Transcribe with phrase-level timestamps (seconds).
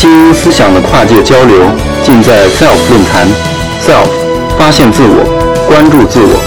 [0.00, 1.58] 精英思想的跨界交流，
[2.02, 3.28] 尽在 SELF 论坛。
[3.82, 4.08] SELF，
[4.58, 6.40] 发现自我，关注自我。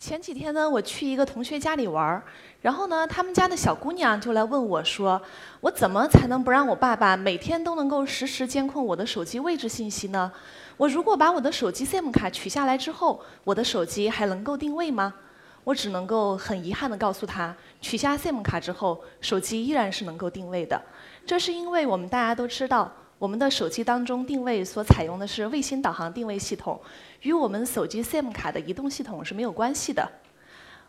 [0.00, 2.24] 前几天呢，我去一个同学家里玩儿，
[2.62, 5.22] 然后呢，他们家的小姑娘就来问我说
[5.62, 10.32] ：“我怎么才能不让我爸爸每天都能够实时监控我的手机位置信息呢？
[10.78, 15.14] 我如果把我的手机 SIM 卡取下来之后，我的手机还能够定位吗？”
[15.64, 20.80] 我只能够很遗憾地告诉他，取下 SIM 卡之后，手机依然是能够定位的。
[21.26, 26.78] 这是因为我们大家都知道，我们的手机当中定位所采用的是卫星导航定位系统，
[27.22, 30.06] 与我们手机 SIM 卡的移动系统是没有关系的。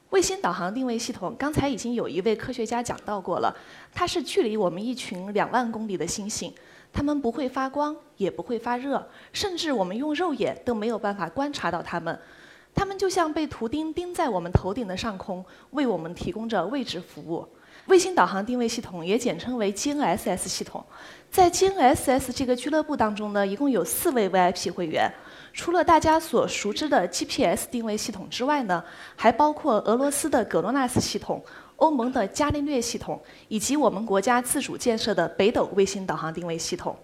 [0.10, 3.56] 卫星导航定位系统，刚才已经有一位科学家讲到过了，
[3.94, 6.54] 它是距离我们一群两万公里的星星，
[6.92, 12.20] 它们不会发光，也不会发热，甚至我们用肉眼都没有办法观察到它们。
[12.76, 17.48] 它们就像被图钉钉在我们头顶的上空，为我们提供着位置服务。
[17.88, 20.84] 卫星导航定位系统也简称为 GNSS 系统。
[21.30, 25.12] 在 GNSS 这个俱乐部当中呢，一共有四位 VIP 会员。
[25.54, 28.84] 除了大家所熟知的 GPS 定位系统之外呢，
[29.16, 31.42] 还包括俄罗斯的格罗纳斯系统、
[31.78, 36.98] 欧盟的伽利略系统，以及我们国家自主建设的北斗卫星导航定位系统。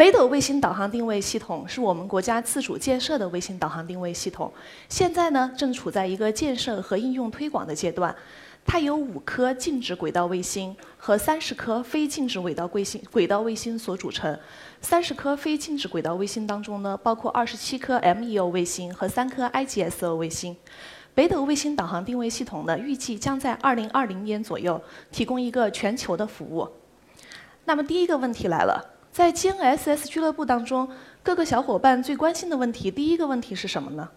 [0.00, 4.50] 北斗卫星导航定位系统是我们国家自主建设的卫星导航定位系统，
[4.88, 8.16] 现在呢正处在一个建设和应用推广的阶段。
[8.64, 14.40] 它由五颗静止轨道卫星和三十颗非静止轨道卫星轨道卫星所组成。
[14.80, 20.56] 三十颗非静止轨道卫星当中呢，包括二十七颗 MEO 卫星和三颗 IGSO 卫星。
[21.14, 26.66] 北斗卫星导航定位系统呢，预计将在二零二零年左右提供一个全球的服务。
[27.66, 28.96] 那么第一个问题来了。
[29.12, 30.88] 在 GNSS 俱乐部当中，
[31.20, 34.08] 各个小伙伴最关心的问题，第一个问题是什么呢？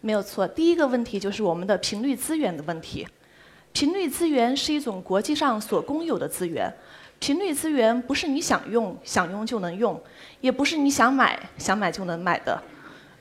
[0.00, 3.06] 没有错，第一个问题就是我们的频率资源的问题。
[3.72, 6.72] 频率资源是一种国际上所公有的资源，
[7.18, 10.00] 频率资源不是你想用想用就能用，
[10.40, 12.62] 也不是你想买想买就能买的。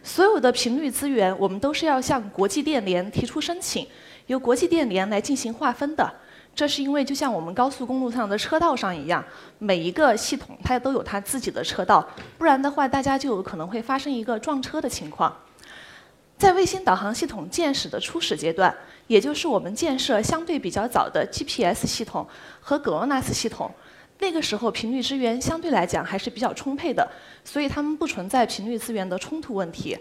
[0.03, 3.85] 所有的频率资源，我们都是要向国际电联提出申请，
[4.27, 6.13] 由国际电联来进行划分的。
[6.57, 9.23] 这是因为，就像我们高速公路上的车道上一样，
[9.59, 12.03] 每一个系统它都有它自己的车道，
[12.35, 15.31] 不然的话，大家就有可能会发生一个撞车的情况。
[16.35, 18.75] 在卫星导航系统建始的初始阶段，
[19.05, 22.27] 也就是我们建设相对比较早的 GPS 系统
[22.59, 23.69] 和格罗纳斯系统，
[24.17, 27.07] 那个时候频率资源相对来讲还是比较充沛的，
[27.45, 29.95] 所以它们不存在频率资源的冲突问题。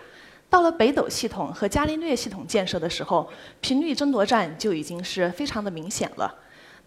[0.48, 3.28] 到了北斗系统和伽利略系统建设的时候，
[3.60, 6.34] 频率争夺战就已经是非常的明显了。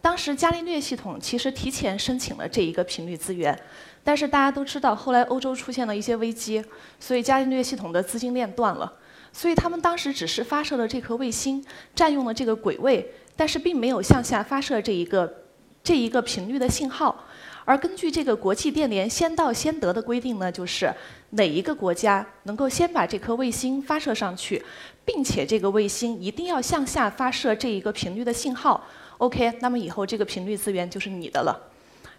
[0.01, 3.57] 当时伽利略系统其实提前申请了这一个频率资源，
[4.03, 6.63] 但是大家都知道，后来欧洲出现了一些危机，
[6.99, 8.93] 所以伽利略系统的资金链断了，
[9.33, 15.43] 所以他们当时只是发射了这颗卫星，占用了这个轨位，但是并没有向下发射这一个
[15.83, 17.25] 这一个频率的信号。
[17.65, 20.91] 而根据这个国际电联先到先得的规定呢，就是
[21.31, 24.63] 哪一个国家能够先把这颗卫星发射上去，
[25.05, 28.83] 并且这个卫星一定要向下发射这一个频率的信号。
[29.19, 31.59] OK，那么以后这个频率资源就是你的了。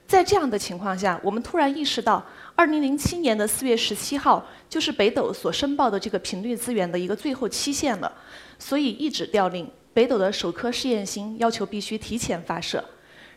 [0.07, 2.23] 在这样的情况下，我们突然意识到
[2.57, 8.13] ，2007年的4月17号就是北斗所申报的这个频率资源的一个最后期限了，
[8.59, 12.85] 所以一纸调令，北斗的首颗试验星要求必须提前发射。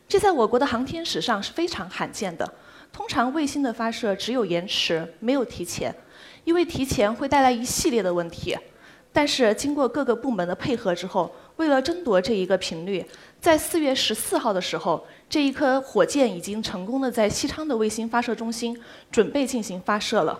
[0.10, 2.54] 这在我国的航天史上是非常罕见的。
[2.92, 5.96] 通常卫星的发射只有延迟，没有提前，
[6.44, 8.58] 因为提前会带来一系列的问题。
[9.16, 13.06] 但是经过各个部门的配合之后，为了争夺这一个频率，
[13.40, 18.76] 在四月十四号的时候，这一颗火箭已经成功的在西昌的卫星发射中心
[19.12, 20.40] 准备进行发射了。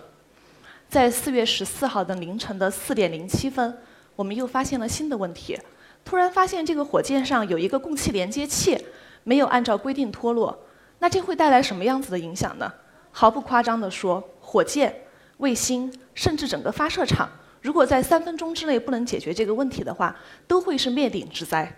[0.88, 3.78] 在四月十四号的凌晨的四点零七分，
[4.16, 5.56] 我们又发现了新的问题，
[6.04, 8.76] 突然发现这个火箭上有一个供气连接器
[9.22, 10.66] 没有按照规定脱落。
[10.98, 12.72] 那这会带来什么样子的影响呢？
[13.12, 14.92] 毫不夸张地说，火箭、
[15.36, 17.30] 卫星，甚至整个发射场。
[17.64, 20.14] 如果在三分钟之内不能解决这个问题的话，
[20.46, 21.74] 都会是灭顶之灾。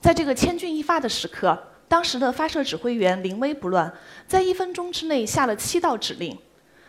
[0.00, 1.56] 在这个千钧一发的时刻，
[1.86, 3.92] 当时的发射指挥员临危不乱，
[4.26, 6.36] 在一分钟之内下了七道指令。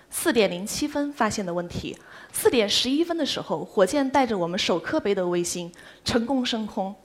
[0.09, 1.95] 四点零七分发现的问题，
[2.31, 5.71] 四点十一分的时候，火箭带着我们首颗北斗卫星
[6.03, 6.95] 成功升空。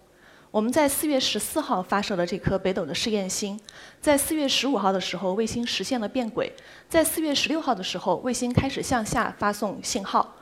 [0.50, 3.61] 我们在四月十四号发射了这颗北斗的试验星，
[4.00, 6.50] 在四月十五号的时候，卫星实现了变轨，
[6.88, 10.37] 在四月十六号的时候，卫星开始向下发送信号。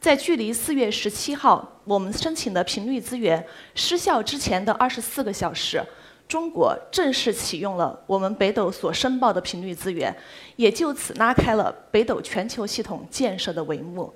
[0.00, 3.44] 在距离四月十七号我们申请的频率资源
[3.74, 5.84] 失效之前的二十四个小时，
[6.26, 10.16] 中国正式启用了我们北斗所申报的频率资源，
[10.56, 14.10] 也就此拉开了北斗全球系统建设的帷幕。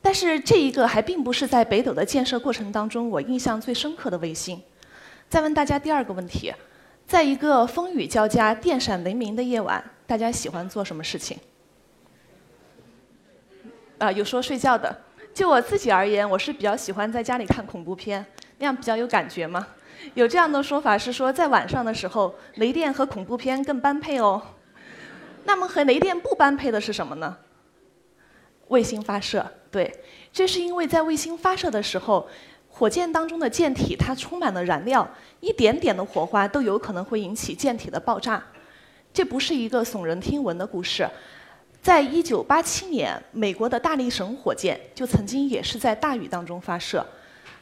[0.00, 4.62] 但是这一个还并不是在北斗的建设过程当中我印象最深刻的卫星。
[5.28, 6.54] 再问大家第二个问题：
[7.04, 11.36] 在一个风雨交加、电闪雷鸣的夜晚，大家喜欢做什么事情？
[13.98, 14.96] 啊，有说睡觉的。
[15.34, 18.24] 就我自己而言，我是比较喜欢在家里看恐怖片，
[18.58, 19.66] 那样比较有感觉嘛。
[20.14, 24.40] 有这样的说法是说，在晚上的时候，雷电和恐怖片更般配哦。
[25.44, 27.36] 那么和雷电不般配的是什么呢？
[28.68, 29.92] 卫星发射，对，
[30.32, 32.28] 这是因为在卫星发射的时候，
[32.68, 35.08] 火箭当中的箭体它充满了燃料，
[35.40, 38.42] 一点点的火花都有可能会引起箭体的爆炸。
[39.12, 41.08] 这不是一个耸人听闻的故事，
[41.80, 47.06] 在一九八七年，美国的大力神火箭就曾经也是在大雨当中发射，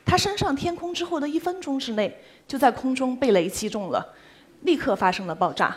[0.04, 2.18] 它升上天空之后的一分钟之内，
[2.48, 4.14] 就在空中被雷击中了，
[4.62, 5.76] 立刻发生了爆炸。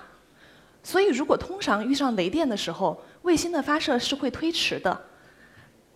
[0.81, 4.99] 所以，如果通常遇上雷电的时候，卫星的发射是会推迟的。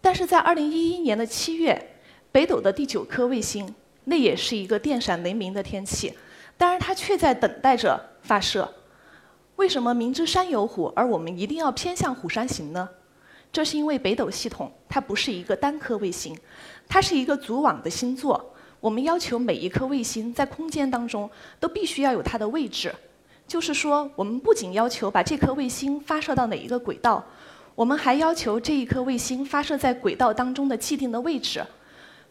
[0.01, 1.95] 但是在二零一一年的七月，
[2.31, 3.73] 北斗的第九颗卫星，
[4.03, 6.13] 那也是一个电闪雷鸣的天气，
[6.57, 8.71] 但是它却在等待着发射。
[9.63, 12.89] 为什么明知山有虎，而我们一定要偏向虎山行呢？
[13.49, 16.37] 这是因为北斗系统它不是一个单颗卫星，
[16.85, 18.53] 它是一个组网的星座。
[18.81, 21.31] 我们要求每一颗卫星在空间当中
[21.61, 22.93] 都必须要有它的位置，
[23.47, 27.23] 就是说，我们不仅要求把这颗卫星发射到哪一个轨道。
[27.73, 31.65] 我们还要求这一颗卫星发射在轨道当中的既定的位置，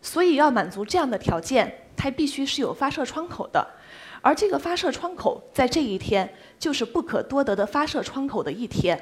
[0.02, 3.66] 所以要满足这样的条件，它必须是有发射窗口的，
[4.22, 8.98] 而这个发射窗口在这一天就是不可多得的发射窗口的一天。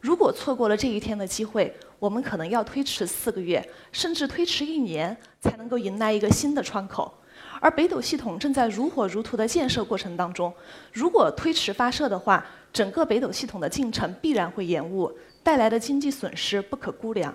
[0.00, 7.14] 如果错过了这一天的机会，我们可能要推迟四个月，甚至推迟一年，才能够迎来一个新的窗口。
[7.60, 10.52] 而北斗系统正在如火如荼的建设过程当中，
[10.92, 15.10] 如果推迟发射的话，整个北斗系统的进程必然会延误。
[15.44, 17.32] 带来的经济损失不可估量，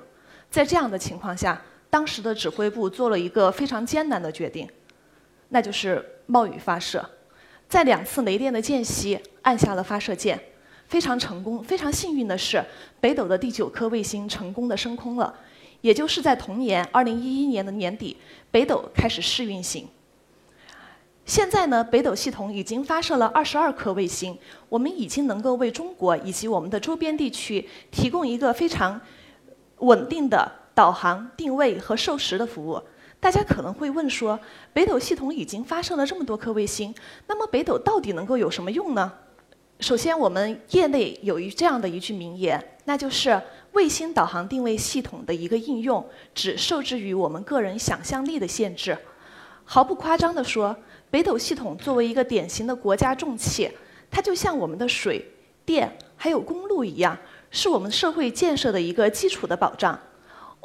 [0.49, 4.67] 在这样的情况下，当时的指挥部做了一个非常艰难的决定，
[5.49, 7.09] 那就是冒雨发射，
[7.69, 10.39] 在两次雷电的间隙按下了发射键，
[10.87, 11.63] 非常成功。
[11.63, 12.63] 非常幸运的是，
[12.99, 15.33] 北斗的第九颗卫星成功的升空了，
[15.81, 18.17] 也就是在同年二零一一年的年底，
[18.51, 19.87] 北斗开始试运行。
[21.25, 24.37] 现在呢，北斗系统已经发射了二十二颗卫星，
[24.69, 28.99] 我们已经能够为中国以及我们的周边地区提供一个非常
[29.79, 32.81] 稳定的导航、定位和授时的服务。
[33.19, 34.39] 大家可能会问说，
[34.73, 36.93] 北斗系统已经发射了这么多颗卫星，
[37.27, 39.11] 那么北斗到底能够有什么用呢？
[39.79, 43.41] 首先，我们业内有一这样的一句名言，那就是
[43.73, 46.03] 卫星导航定位系统的一个应用，
[46.33, 48.97] 只受制于我们个人想象力的限制。
[49.63, 50.75] 毫不夸张地说。
[51.09, 53.71] 北斗系统作为一个典型的国家重器，
[54.11, 55.25] 它就像我们的水
[55.63, 57.17] 电还有公路一样，
[57.49, 59.97] 是我们社会建设的一个基础的保障。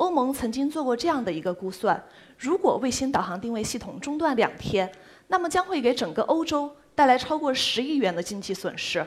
[0.02, 2.02] 欧盟曾经做过这样的一个估算：
[2.36, 4.90] 如果卫星导航定位系统中断两天，
[5.28, 9.06] 那么将会给整个欧洲带来超过十亿元的经济损失。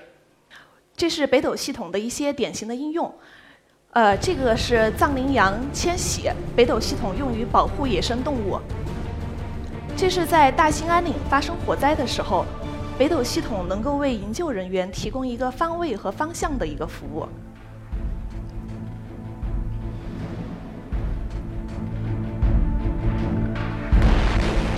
[0.96, 3.14] 这是北斗系统的一些典型的应用。
[3.92, 8.58] 呃，这个是藏羚羊迁徙，北斗系统用于保护野生动物。
[9.98, 12.46] 这是在大兴安岭发生火灾的时候，
[12.98, 17.28] 北斗系统能够为营救人员提供一个方位和方向的一个服务。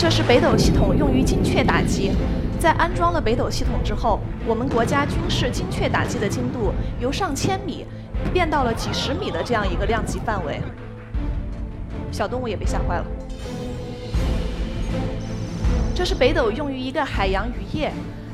[0.08, 2.14] 这是北斗系统用于精确打击，
[2.62, 7.86] 在安装了北斗系统之后，我们国家军事精确打击的精度由上千米
[8.32, 10.62] 变到了几十米的这样一个量级范围。
[12.10, 13.06] 小动物也被吓坏了。
[15.94, 17.92] 这是北斗用于一个海洋渔业，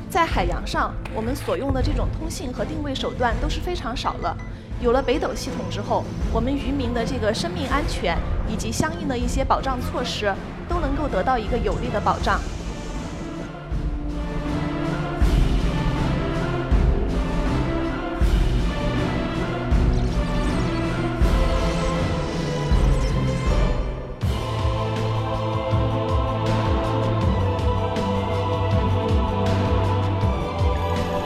[0.08, 4.36] 在海洋上，我们所用的这种通信和定位手段都是非常少了。
[4.80, 8.16] 有了北斗系统之后，我们渔民的这个生命安全
[8.48, 10.32] 以及相应的一些保障措施，
[10.68, 12.40] 都能够得到一个有力的保障。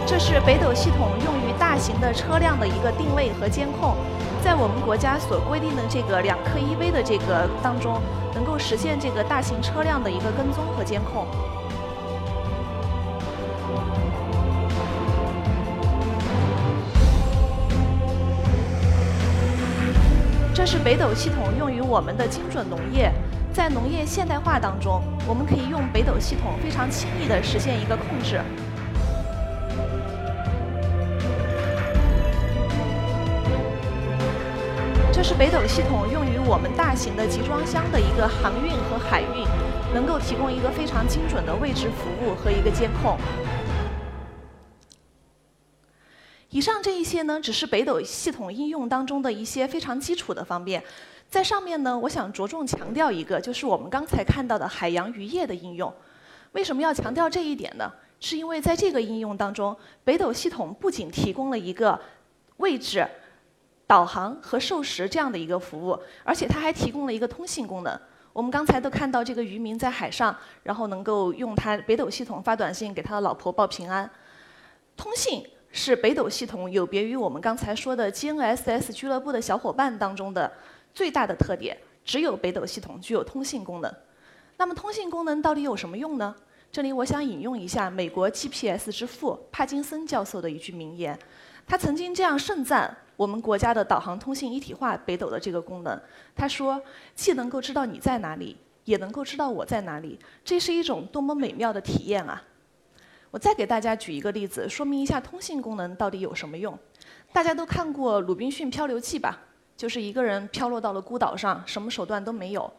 [0.07, 3.95] 这是北斗系统用于大型的车辆的一个定位和监控，
[4.49, 8.00] 在我们国家所规定的这个两克一微的这个当中，
[8.33, 11.26] 能够实现这个大型车辆的一个跟踪和监控。
[20.55, 23.12] 这是北斗系统用于我们的精准农业，
[23.52, 28.40] 在农业现代化当中，我们可以用北斗系统非常轻易的实现一个控制。
[35.28, 39.44] 是北斗系统用于我们大型的集装箱的一个航运和海运，
[39.92, 43.14] 能够提供一个非常精准的位置服务和一个监控。
[46.49, 50.82] 以上这一些呢，只是北斗系统应用当中的一些非常基础的方面。
[51.28, 55.92] 在上面呢，我想着重强调一个，就是我们刚才看到的海洋渔业的应用。
[56.52, 57.92] 为什么要强调这一点呢？
[58.18, 62.00] 是因为在这个应用当中，北斗系统不仅提供了一个
[62.56, 63.06] 位置、
[63.88, 68.00] 导航和授时这样的一个服务，而且它还提供了一个通信功能。
[68.33, 74.09] 我们刚才都看到这个渔民在海上，然后能够用他北斗系统发短信给他的老婆报平安。
[74.97, 80.52] 通信是北斗系统有别于我们刚才说的 GNSS 俱乐部的小伙伴当中的。
[80.95, 83.95] 最大的特点，只有北斗系统具有通信功能。
[84.57, 86.35] 那么通信功能到底有什么用呢？
[86.73, 91.16] 这里我想引用一下美国 GPS 之父帕金森教授的一句名言，
[91.66, 96.01] 他曾经这样盛赞我们国家的导航通信一体化北斗的这个功能。
[96.37, 96.81] 他说
[97.17, 102.41] ：“既能够知道你在哪里，也能够知道我在哪里，这是一种多么美妙的体验啊！”
[103.33, 106.79] 我再给大家举一个例子，说明一下通信功能到底有什么用。
[107.33, 109.37] 大家都看过《鲁滨逊漂流记》吧？
[109.77, 112.73] 就是一个人飘落到了孤岛上，什么手段都没有。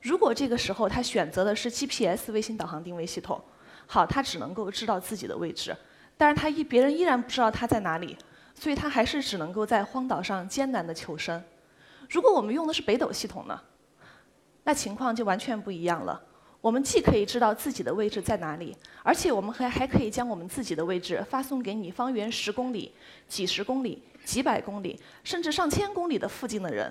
[0.00, 3.38] 如果这个时候他选择的是 GPS 卫星导航定位系统，
[3.86, 5.76] 好，他只能够知道自己的位置，
[6.16, 8.16] 但是他依别人依然不知道他在哪里，
[8.54, 11.42] 所以他还是只能够在荒岛上艰难的求生。
[12.08, 13.60] 如果我们用的是北斗系统呢，
[14.62, 16.20] 那情况就完全不一样了。
[16.60, 22.92] 我们既可以知道自己的位置在哪里，而且我们还还可以将我们自己的位置发送给你方圆十公里、
[23.28, 24.02] 几十公里。
[24.24, 26.90] 几百公里，甚至上千公里的附近的人，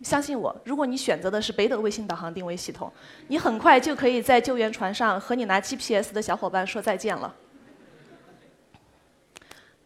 [0.00, 2.90] 相信我，如果你选择的是北斗卫星导航定位系统，
[3.28, 7.36] 你很快就可以在救援船上和你拿 GPS 的小伙伴说再见了。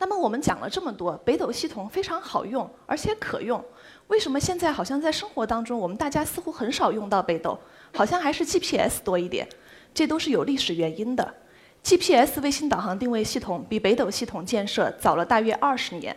[0.04, 3.64] 那么我们讲了这么多，北斗系统非常好用，而且可用。
[4.08, 7.58] 为什么现在好像在生活当中，我们大家似乎很少用到北斗，
[7.90, 9.48] 好像还是 GPS 多一点？
[9.94, 11.34] 这都是有历史原因的。
[11.82, 16.14] GPS 卫星导航定位系统比北斗系统建设早了大约二十年，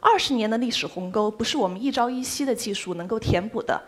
[0.00, 3.80] 二十年的历史鸿沟不是我们一朝一夕的技术能够填补的。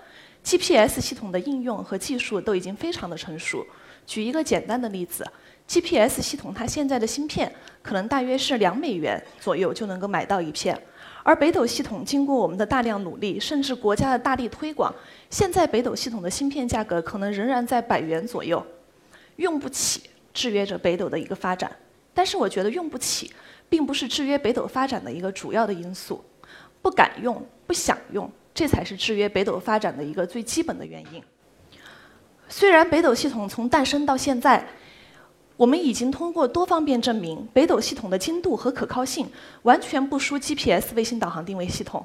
[0.45, 3.67] GPS 系统的应用和技术都已经非常的成熟。
[4.07, 5.27] 举一个简单的例子
[5.67, 10.81] ，GPS 系统它现在的芯片可能大约是两美元左右就能够买到一片，
[11.23, 14.95] 而北斗系统经过我们的大量努力，甚至国家的大力推广，
[15.31, 18.65] 现在北斗系统的芯片价格可能仍然在百元左右，
[19.37, 20.03] 用不起。
[20.35, 21.71] 制约着北斗的一个发展，
[22.15, 23.31] 但是我觉得用不起，
[23.69, 26.25] 并不是制约北斗发展的一个主要的因素，
[26.81, 31.23] 不敢用、不想用，这才是制约北斗发展的一个最基本的原因。
[32.53, 34.63] 虽然北斗系统从诞生到现在，
[35.57, 39.27] 我们已经通过多方面证明，北斗系统的精度和可靠性
[39.63, 42.05] 完全不输 GPS 卫星导航定位系统，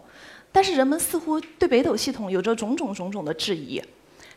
[0.54, 3.84] 但是人们似乎对北斗系统有着种种种种的质疑。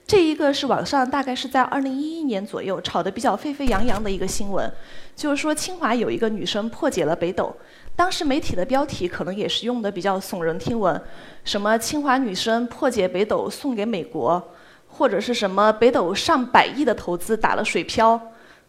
[0.04, 4.68] 这一个是网上大概是在二零一一年左右炒得比较沸沸扬扬的一个新闻，
[5.14, 7.54] 就是说清华有一个女生破解了北斗，
[7.94, 11.00] 当时媒体的标题可能也是用的比较耸人听闻，
[11.44, 14.42] 什么清华女生破解北斗送给美国，
[14.90, 18.20] 或者是什么北斗上百亿的投资打了水漂，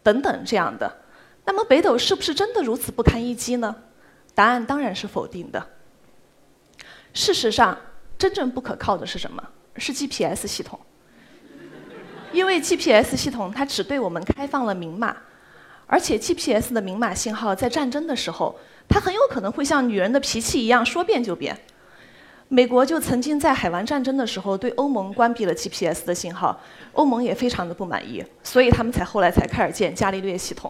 [0.01, 0.99] 等等这样的。
[1.43, 3.75] 那么北斗是不是真的如此不堪一击呢？
[4.33, 5.65] 答案当然是否定的。
[7.13, 7.77] 事实上，
[8.17, 9.43] 真正不可靠的是什么？
[9.75, 10.79] 是 GPS 系统。
[12.31, 15.17] 因为 GPS 系统它只对我们开放了明码，
[15.85, 21.59] 而且 GPS 的明码信号在战争的时候，它很有可能会像女人的脾气一样说变就变。
[22.53, 26.60] 美国就曾经在海湾战争的时候对欧盟关闭了 GPS 的信号，
[26.91, 30.70] 欧盟也非常的不满意，所以他们才后来才开始建伽利略系统。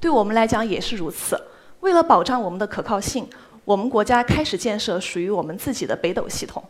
[0.00, 1.40] 对我们来讲也是如此。
[1.78, 3.28] 为了保障我们的可靠性，
[3.64, 6.60] 我们国家开始建设属于我们自己的北斗系统。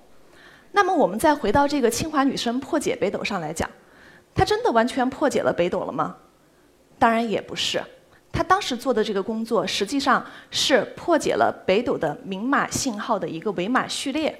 [0.72, 3.66] 那么我们再回到这个清华女生破解北斗上来讲。
[4.34, 6.16] 她真的完全破解了北斗了吗？
[6.98, 7.82] 当然也不是。
[8.34, 14.36] 他当时做的这个工作，实际上是破解了北斗的明码信号的一个伪码序列。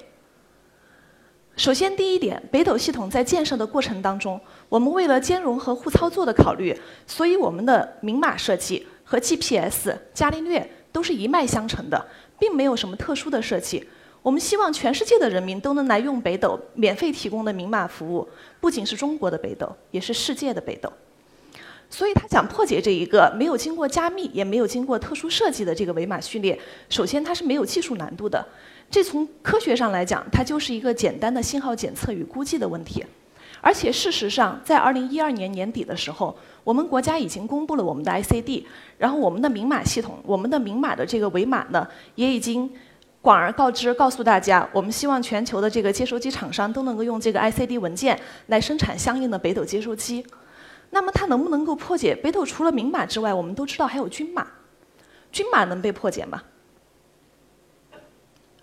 [1.55, 4.37] 首先，第一点，北斗系统在建设的过程当中，
[4.67, 12.05] 我们为了兼容和互操作的考虑，所以我们的明码设计和 GPS、伽利略都是一脉相承的，
[12.37, 13.87] 并没有什么特殊的设计。
[14.21, 18.27] 我们希望全世界的人民都能来用北斗免费提供的明码服务，
[18.59, 20.91] 不仅是中国的北斗，也是世界的北斗。
[21.95, 26.59] 所以他想破解这一个没有经过加密，也没有经过特殊设计的这个伪码序列，
[26.89, 28.45] 首先它是没有技术难度的。
[28.91, 33.01] 这从科学上来讲，它就是一个简单的信号检测与估计的问题。
[33.61, 38.65] 而且事实上，在二零一二年年底的时候，我们国家已经公布了我们的 ICD，
[38.97, 42.69] 然后我们的明码系统，我们的明码的这个伪码呢，也已经。
[43.21, 50.23] 广而告之，告诉大家，我们希望全球的这个接收机厂商都能够用这个 ICD 文件来生产相应的北斗接收机。
[50.89, 52.45] 那么它能不能够破解北斗？
[52.45, 54.47] 除了明码之外，我们都知道还有均码。
[55.31, 56.41] 均码能被破解吗？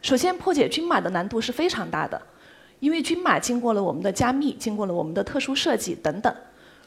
[0.01, 2.21] 首先，破解均码的难度是非常大的，
[2.81, 6.35] 因为均码经过了我们的加密，经过了我们的特殊设计等等。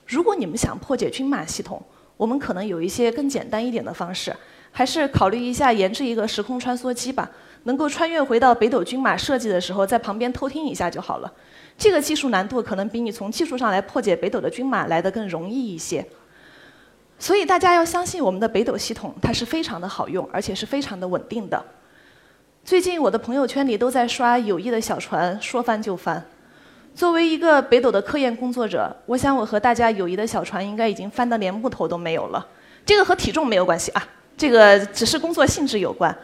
[0.06, 1.82] 如果你们想破解均码系统，
[2.18, 4.36] 我们可能有一些更简单一点的方式，
[4.72, 7.30] 还是考虑一下研制一个时空穿梭机吧。
[7.65, 11.31] 能够穿越回到北斗军码设计的时候，在旁边偷听一下就好了。
[11.77, 16.05] 这个技术难度可能比你从技术上来破解北斗的军码来的更容易一些。
[17.19, 21.63] 所以大家要相信我们的北斗系统，它是非常的好用，而且是非常的稳定的。
[22.63, 26.24] 最近我的朋友圈里都在刷友谊的小船，说翻就翻。
[26.93, 32.45] 作为一个北斗的科研工作者，我想我和大家友谊的小船应该已经翻得连木头都没有了。
[32.86, 34.07] 这个和体重没有关系啊，
[34.38, 36.15] 这个只是工作性质有关。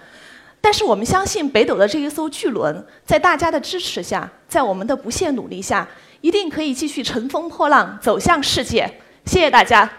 [0.64, 5.88] 但是我们相信北斗的这一艘巨轮，在大家的支持下，在我们的不懈努力下，
[6.22, 8.90] 一定可以继续乘风破浪，走向世界。
[9.26, 9.90] 谢谢大家。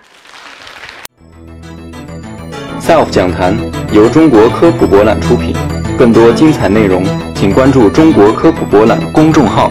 [2.81, 3.57] Self 讲坛
[3.93, 5.55] 由中国科普博览出品，
[5.99, 7.05] 更多精彩内容，
[7.35, 9.71] 请关注中国科普博览公众号。